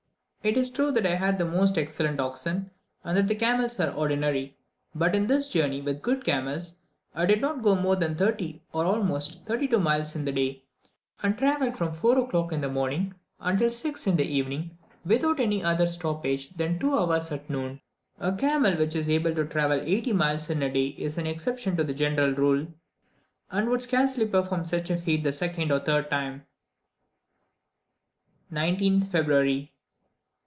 It 0.43 0.57
is 0.57 0.71
true 0.71 0.91
that 0.93 1.05
I 1.05 1.13
had 1.17 1.39
most 1.39 1.77
excellent 1.77 2.19
oxen, 2.19 2.71
and 3.03 3.15
that 3.15 3.27
the 3.27 3.35
camels 3.35 3.77
were 3.77 3.91
ordinary; 3.91 4.57
but 4.95 5.13
in 5.15 5.27
this 5.27 5.47
journey, 5.47 5.81
with 5.83 6.01
good 6.01 6.25
camels, 6.25 6.79
I 7.13 7.27
did 7.27 7.41
not 7.41 7.61
go 7.61 7.75
more 7.75 7.95
than 7.95 8.15
thirty, 8.15 8.63
or 8.73 8.87
at 8.87 8.91
the 8.93 8.99
utmost, 9.01 9.45
thirty 9.45 9.67
two 9.67 9.79
miles 9.79 10.15
in 10.15 10.25
the 10.25 10.31
day, 10.31 10.63
and 11.21 11.37
travelled 11.37 11.77
from 11.77 11.93
4 11.93 12.17
o'clock 12.17 12.51
in 12.51 12.61
the 12.61 12.69
morning 12.71 13.13
until 13.39 13.69
6 13.69 14.07
in 14.07 14.15
the 14.15 14.23
evening, 14.23 14.75
without 15.05 15.39
any 15.39 15.63
other 15.63 15.85
stoppage 15.85 16.49
than 16.57 16.79
two 16.79 16.91
hours 16.95 17.31
at 17.31 17.47
noon. 17.47 17.79
A 18.19 18.35
camel 18.35 18.77
which 18.77 18.95
is 18.95 19.11
able 19.11 19.35
to 19.35 19.45
travel 19.45 19.79
eighty 19.83 20.11
miles 20.11 20.49
in 20.49 20.63
a 20.63 20.73
day 20.73 20.87
is 20.97 21.19
an 21.19 21.27
exception 21.27 21.77
to 21.77 21.83
the 21.83 21.93
general 21.93 22.31
rule, 22.33 22.65
and 23.51 23.69
would 23.69 23.83
scarcely 23.83 24.25
perform 24.27 24.65
such 24.65 24.89
a 24.89 24.97
feat 24.97 25.23
the 25.23 25.33
second 25.33 25.71
or 25.71 25.81
third 25.81 26.09
time. 26.09 26.47
19th 28.51 29.05
February. 29.05 29.67